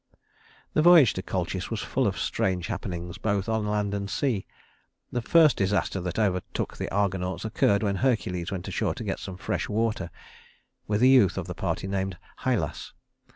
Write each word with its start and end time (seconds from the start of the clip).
The 0.73 0.81
voyage 0.81 1.13
to 1.13 1.21
Colchis 1.21 1.69
was 1.69 1.81
full 1.83 2.07
of 2.07 2.17
strange 2.17 2.65
happenings, 2.65 3.19
both 3.19 3.47
on 3.47 3.67
land 3.67 3.93
and 3.93 4.09
sea. 4.09 4.47
The 5.11 5.21
first 5.21 5.57
disaster 5.57 6.01
that 6.01 6.17
overtook 6.17 6.77
the 6.77 6.89
Argonauts 6.91 7.45
occurred 7.45 7.83
when 7.83 7.97
Hercules 7.97 8.51
went 8.51 8.67
ashore 8.67 8.95
to 8.95 9.03
get 9.03 9.19
some 9.19 9.37
fresh 9.37 9.69
water, 9.69 10.09
with 10.87 11.03
a 11.03 11.07
youth 11.07 11.37
of 11.37 11.45
the 11.45 11.53
party 11.53 11.85
named 11.85 12.17
Hylas. 12.39 12.93